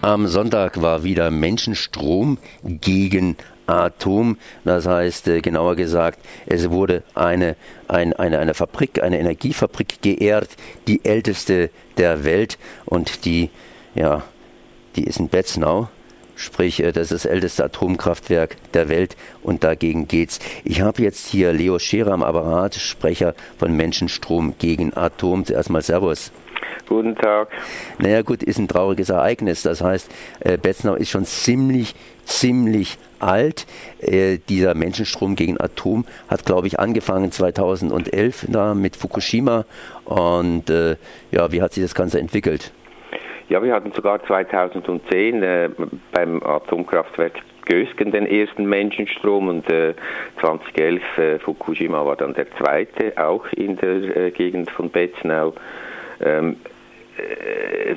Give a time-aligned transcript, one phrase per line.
[0.00, 4.38] Am Sonntag war wieder Menschenstrom gegen Atom.
[4.64, 7.56] Das heißt, äh, genauer gesagt, es wurde eine,
[7.88, 10.50] ein, eine, eine Fabrik, eine Energiefabrik geehrt,
[10.86, 13.50] die älteste der Welt und die,
[13.96, 14.22] ja,
[14.94, 15.88] die ist in Betznau.
[16.36, 20.38] Sprich, äh, das ist das älteste Atomkraftwerk der Welt und dagegen geht's.
[20.62, 25.44] Ich habe jetzt hier Leo Scherer am Apparat, Sprecher von Menschenstrom gegen Atom.
[25.44, 26.30] Zuerst mal Servus.
[26.88, 27.48] Guten Tag.
[27.98, 29.62] Naja gut, ist ein trauriges Ereignis.
[29.62, 30.10] Das heißt,
[30.40, 33.66] äh, Betznau ist schon ziemlich, ziemlich alt.
[34.00, 39.66] Äh, dieser Menschenstrom gegen Atom hat, glaube ich, angefangen 2011 da mit Fukushima.
[40.06, 40.96] Und äh,
[41.30, 42.72] ja, wie hat sich das Ganze entwickelt?
[43.50, 45.70] Ja, wir hatten sogar 2010 äh,
[46.12, 47.34] beim Atomkraftwerk
[47.66, 49.92] Gösgen den ersten Menschenstrom und äh,
[50.40, 55.52] 2011 äh, Fukushima war dann der zweite, auch in der äh, Gegend von Betznau.
[56.20, 56.77] Ähm, äh,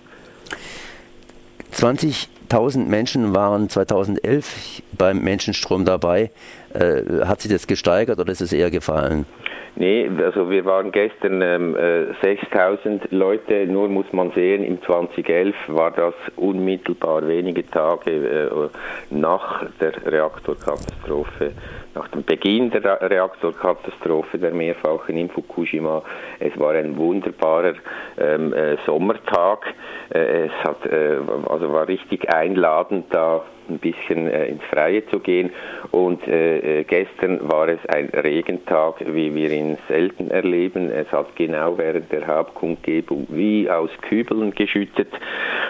[1.72, 6.30] 20.000 Menschen waren 2011 beim Menschenstrom dabei.
[6.75, 9.27] Äh, hat sich das gesteigert oder ist es eher gefallen?
[9.75, 15.55] Nee, also wir waren gestern ähm, äh, 6000 Leute, nur muss man sehen, im 2011
[15.69, 21.53] war das unmittelbar wenige Tage äh, nach der Reaktorkatastrophe
[21.95, 26.03] nach dem Beginn der Reaktorkatastrophe der mehrfachen in Fukushima.
[26.39, 27.75] Es war ein wunderbarer
[28.19, 29.67] ähm, äh, Sommertag.
[30.15, 31.19] Äh, es hat, äh,
[31.49, 35.51] also war richtig einladend, da ein bisschen äh, ins Freie zu gehen.
[35.91, 40.91] Und äh, äh, gestern war es ein Regentag, wie wir ihn selten erleben.
[40.91, 45.09] Es hat genau während der Hauptkundgebung wie aus Kübeln geschüttet.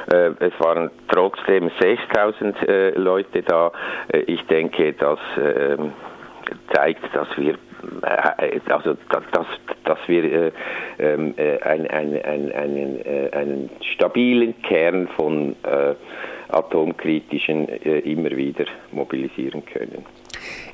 [0.06, 2.56] es waren trotzdem 6000
[2.96, 3.72] Leute da.
[4.26, 5.92] ich denke, dass ähm,
[6.74, 7.54] zeigt, dass wir
[8.02, 9.46] äh, also dass,
[9.84, 10.52] dass wir äh,
[10.98, 15.94] ähm, äh, ein, ein, ein, einen, äh, einen stabilen Kern von äh,
[16.48, 20.04] atomkritischen äh, immer wieder mobilisieren können.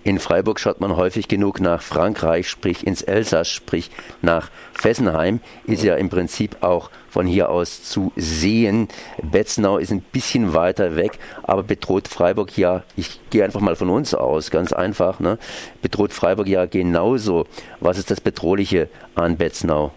[0.04, 3.90] In Freiburg schaut man häufig genug nach Frankreich, sprich ins Elsass, sprich
[4.22, 5.40] nach Fessenheim.
[5.64, 8.88] Ist ja im Prinzip auch von hier aus zu sehen.
[9.22, 13.90] Betznau ist ein bisschen weiter weg, aber bedroht Freiburg ja, ich gehe einfach mal von
[13.90, 15.38] uns aus, ganz einfach, ne?
[15.82, 17.46] bedroht Freiburg ja genauso.
[17.80, 19.92] Was ist das Bedrohliche an Betznau?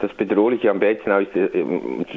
[0.00, 1.50] Das Bedrohliche am Betzenau ist äh,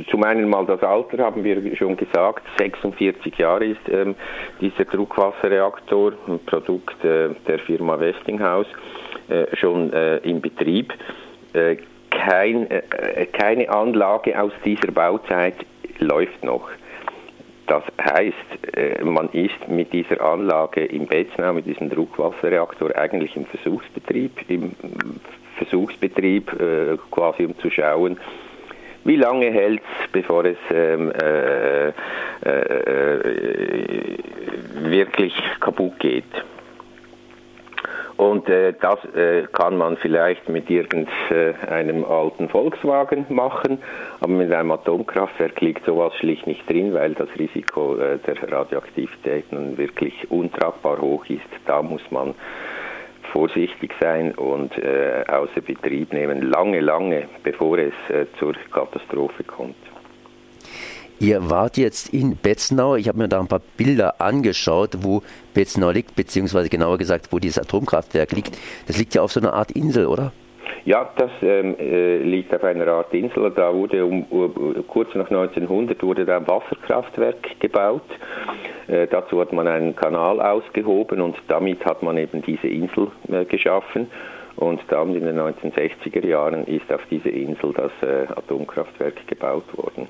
[0.10, 2.44] zum einen mal das Alter, haben wir schon gesagt.
[2.60, 4.16] 46 Jahre ist ähm,
[4.60, 8.68] dieser Druckwasserreaktor, ein Produkt äh, der Firma Westinghouse,
[9.30, 10.94] äh, schon äh, in Betrieb.
[11.54, 11.78] Äh,
[12.12, 12.68] kein,
[13.32, 15.56] keine Anlage aus dieser Bauzeit
[16.00, 16.70] läuft noch.
[17.68, 24.34] Das heißt, man ist mit dieser Anlage im Betznau, mit diesem Druckwasserreaktor eigentlich im Versuchsbetrieb,
[24.50, 24.74] im
[25.62, 28.18] Versuchsbetrieb, äh, quasi um zu schauen,
[29.04, 31.94] wie lange hält es, bevor es ähm, äh, äh,
[32.46, 34.16] äh,
[34.84, 36.26] wirklich kaputt geht.
[38.18, 43.80] Und äh, das äh, kann man vielleicht mit irgendeinem alten Volkswagen machen,
[44.20, 49.76] aber mit einem Atomkraftwerk liegt sowas schlicht nicht drin, weil das Risiko der Radioaktivität nun
[49.78, 51.42] wirklich untragbar hoch ist.
[51.66, 52.36] Da muss man
[53.32, 59.76] vorsichtig sein und äh, außer Betrieb nehmen, lange, lange, bevor es äh, zur Katastrophe kommt.
[61.22, 62.96] Ihr wart jetzt in Betznau.
[62.96, 65.22] Ich habe mir da ein paar Bilder angeschaut, wo
[65.54, 68.58] Betznau liegt, beziehungsweise genauer gesagt, wo dieses Atomkraftwerk liegt.
[68.88, 70.32] Das liegt ja auf so einer Art Insel, oder?
[70.84, 73.52] Ja, das ähm, äh, liegt auf einer Art Insel.
[73.52, 74.50] Da wurde um, uh,
[74.88, 78.02] kurz nach 1900 wurde da ein Wasserkraftwerk gebaut.
[78.92, 83.46] Äh, dazu hat man einen Kanal ausgehoben und damit hat man eben diese Insel äh,
[83.46, 84.08] geschaffen.
[84.58, 90.10] Und dann in den 1960er Jahren ist auf dieser Insel das äh, Atomkraftwerk gebaut worden.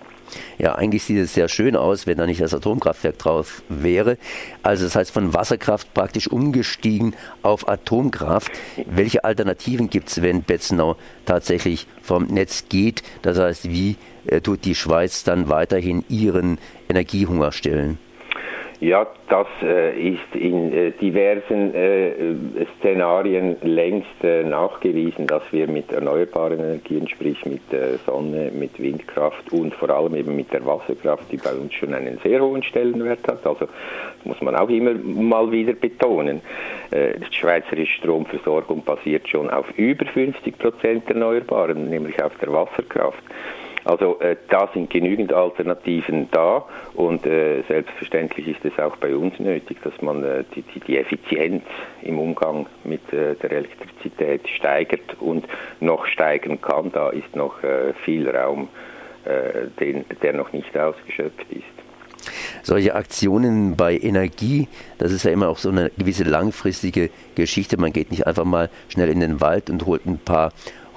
[0.57, 4.18] Ja, eigentlich sieht es sehr schön aus, wenn da nicht das Atomkraftwerk drauf wäre.
[4.63, 8.51] Also das heißt von Wasserkraft praktisch umgestiegen auf Atomkraft.
[8.88, 10.95] Welche Alternativen gibt es, wenn Betzenau
[11.25, 13.04] tatsächlich vom Netz geht?
[13.22, 13.95] Das heißt, wie
[14.44, 16.57] tut die Schweiz dann weiterhin ihren
[16.89, 18.00] Energiehunger stillen?
[18.81, 22.13] Ja, das äh, ist in äh, diversen äh,
[22.80, 27.62] Szenarien längst nachgewiesen, dass wir mit erneuerbaren Energien, sprich mit
[28.07, 32.18] Sonne, mit Windkraft und vor allem eben mit der Wasserkraft, die bei uns schon einen
[32.24, 33.68] sehr hohen Stellenwert hat, also
[34.24, 36.42] muss man auch immer mal wieder betonen,
[36.92, 43.24] die schweizerische Stromversorgung basiert schon auf über 50 Prozent Erneuerbaren, nämlich auf der Wasserkraft.
[43.83, 49.39] Also äh, da sind genügend Alternativen da und äh, selbstverständlich ist es auch bei uns
[49.39, 51.63] nötig, dass man äh, die, die, Effizienz
[52.04, 55.45] im Umgang mit äh, der Elektrizität steigert und
[55.80, 56.92] noch steigern kann.
[56.92, 58.69] Da ist noch äh, viel Raum,
[59.25, 61.63] äh, den, der noch nicht ausgeschöpft ist
[62.63, 64.68] solche Aktionen bei Energie,
[64.98, 67.77] das ist ja immer auch so eine gewisse langfristige Geschichte.
[67.77, 70.51] Man geht nicht einfach mal schnell in den Wald und holt ein paar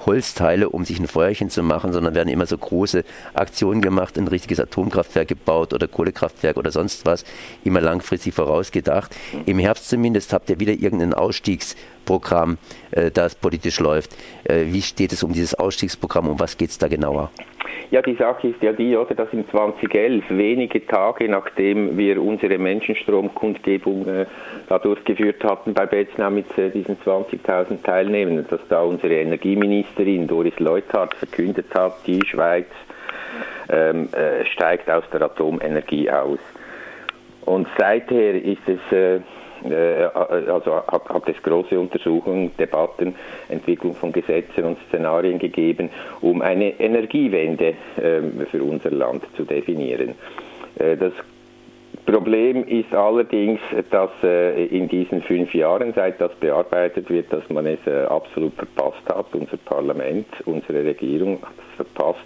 [0.06, 3.04] Holzteile, um sich ein Feuerchen zu machen, sondern werden immer so große
[3.34, 7.24] Aktionen gemacht, ein richtiges Atomkraftwerk gebaut oder Kohlekraftwerk oder sonst was,
[7.64, 9.14] immer langfristig vorausgedacht.
[9.46, 12.58] Im Herbst zumindest habt ihr wieder irgendein Ausstiegsprogramm,
[12.90, 14.14] äh, das politisch läuft.
[14.44, 16.28] Äh, wie steht es um dieses Ausstiegsprogramm?
[16.28, 17.30] Um was geht es da genauer?
[17.90, 22.58] Ja, die Sache ist ja die, oder, dass im 2011, wenige Tage nachdem wir unsere
[22.58, 24.26] Menschenstromkundgebung äh,
[24.68, 30.58] da durchgeführt hatten bei Betznau mit äh, diesen 20.000 Teilnehmenden, dass da unsere Energieministerin Doris
[30.58, 32.66] Leuthardt verkündet hat, die Schweiz
[33.68, 36.38] ähm, äh, steigt aus der Atomenergie aus.
[37.44, 39.20] Und seither ist es äh,
[39.72, 43.14] also hat, hat es große Untersuchungen, Debatten,
[43.48, 45.90] Entwicklung von Gesetzen und Szenarien gegeben,
[46.20, 50.14] um eine Energiewende ähm, für unser Land zu definieren.
[50.78, 51.12] Äh, das
[52.06, 57.66] Problem ist allerdings, dass äh, in diesen fünf Jahren, seit das bearbeitet wird, dass man
[57.66, 57.78] es
[58.08, 62.24] absolut verpasst hat, unser Parlament, unsere Regierung hat es verpasst,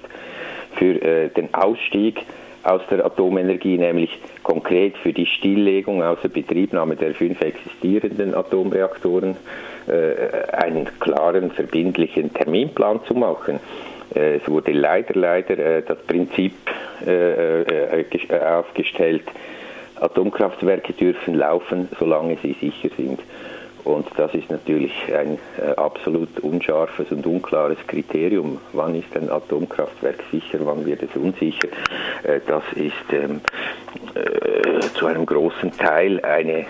[0.75, 0.95] für
[1.29, 2.21] den Ausstieg
[2.69, 4.11] aus der Atomenergie, nämlich
[4.43, 9.37] konkret für die Stilllegung außer Betriebnahme der fünf existierenden Atomreaktoren,
[9.87, 13.59] äh, einen klaren, verbindlichen Terminplan zu machen.
[14.15, 16.55] Äh, es wurde leider, leider äh, das Prinzip
[18.45, 19.23] aufgestellt,
[20.01, 23.21] Atomkraftwerke dürfen laufen, solange sie sicher sind.
[23.89, 28.61] Und das ist natürlich ein äh, absolut unscharfes und unklares Kriterium.
[28.75, 31.69] Wann ist ein Atomkraftwerk sicher, wann wird es unsicher?
[32.23, 33.41] Äh, das ist ähm,
[34.15, 36.67] äh, zu einem großen Teil eine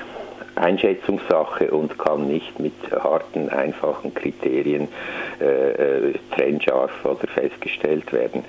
[0.55, 4.87] Einschätzungssache und kann nicht mit harten, einfachen Kriterien
[5.41, 8.45] äh, äh, trennscharf oder festgestellt werden.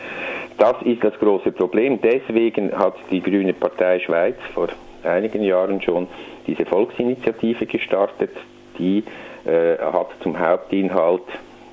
[0.59, 1.99] Das ist das große Problem.
[2.03, 4.67] Deswegen hat die Grüne Partei Schweiz vor
[5.03, 6.07] einigen Jahren schon
[6.45, 8.31] diese Volksinitiative gestartet,
[8.79, 9.03] die
[9.45, 11.23] äh, hat zum Hauptinhalt,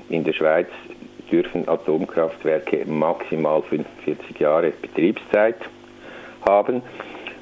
[0.09, 0.69] in der Schweiz
[1.31, 5.57] dürfen Atomkraftwerke maximal 45 Jahre Betriebszeit
[6.49, 6.83] haben.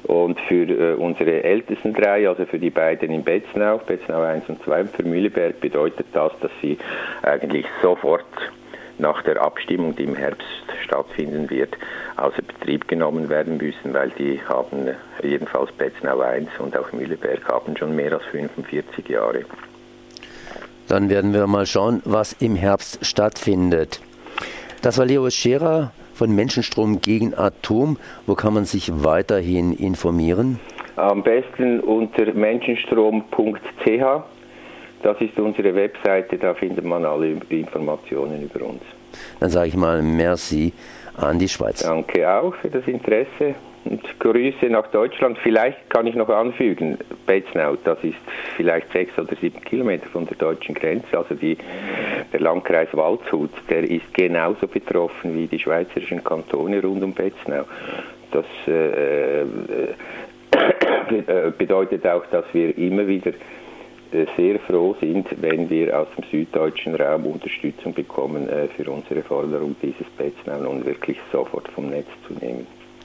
[0.03, 4.63] Und für äh, unsere ältesten drei, also für die beiden in Betznau, Betznau 1 und
[4.63, 6.77] 2 und für Mühleberg, bedeutet das, dass sie
[7.23, 8.25] eigentlich sofort
[8.97, 10.45] nach der Abstimmung, die im Herbst
[10.83, 11.75] stattfinden wird,
[12.17, 14.89] außer Betrieb genommen werden müssen, weil die haben
[15.23, 19.45] jedenfalls Betznau 1 und auch Mühleberg haben schon mehr als 45 Jahre.
[20.87, 24.01] Dann werden wir mal schauen, was im Herbst stattfindet.
[24.81, 27.97] Das war Leo Scherer von Menschenstrom gegen Atom.
[28.27, 30.59] Wo kann man sich weiterhin informieren?
[30.95, 33.25] Am besten unter menschenstrom.ch
[35.03, 38.81] das ist unsere Webseite, da findet man alle Informationen über uns.
[39.39, 40.73] Dann sage ich mal merci
[41.17, 41.79] an die Schweiz.
[41.79, 43.55] Danke auch für das Interesse
[43.85, 45.37] und Grüße nach Deutschland.
[45.41, 48.15] Vielleicht kann ich noch anfügen, Betznau, das ist
[48.57, 51.57] vielleicht sechs oder sieben Kilometer von der deutschen Grenze, also die,
[52.33, 57.65] der Landkreis Waldshut, der ist genauso betroffen wie die schweizerischen Kantone rund um Betznau.
[58.31, 59.45] Das äh, äh,
[61.57, 63.33] bedeutet auch, dass wir immer wieder äh,
[64.37, 69.75] sehr froh sind, wenn wir aus dem süddeutschen Raum Unterstützung bekommen äh, für unsere Forderung,
[69.81, 72.65] dieses Betznau nun wirklich sofort vom Netz zu nehmen.